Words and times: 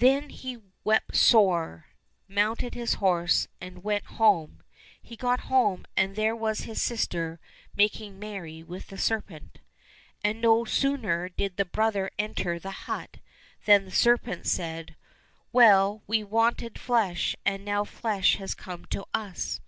Then 0.00 0.28
he 0.28 0.58
wept 0.84 1.16
sore, 1.16 1.86
mounted 2.28 2.74
his 2.74 2.96
horse, 3.00 3.48
and 3.58 3.82
went 3.82 4.04
home. 4.04 4.62
He 5.00 5.16
got 5.16 5.48
home, 5.48 5.86
and 5.96 6.14
there 6.14 6.36
was 6.36 6.64
his 6.64 6.82
sister 6.82 7.40
making 7.74 8.18
merry 8.18 8.62
with 8.62 8.88
the 8.88 8.98
serpent. 8.98 9.60
And 10.22 10.42
no 10.42 10.66
sooner 10.66 11.30
did 11.30 11.56
the 11.56 11.64
brother 11.64 12.10
enter 12.18 12.58
the 12.58 12.70
hut 12.84 13.16
than 13.64 13.86
the 13.86 13.90
serpent 13.92 14.46
said," 14.46 14.94
Well, 15.54 16.02
we 16.06 16.22
wanted 16.22 16.78
flesh, 16.78 17.34
and 17.46 17.64
now 17.64 17.84
flesh 17.84 18.36
has 18.36 18.52
come 18.54 18.84
to 18.90 19.06
us 19.14 19.62